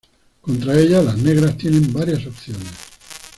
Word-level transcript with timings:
Contra 0.41 0.79
ella, 0.79 1.03
las 1.03 1.15
negras 1.19 1.55
tiene 1.59 1.79
varias 1.93 2.25
opciones. 2.25 2.71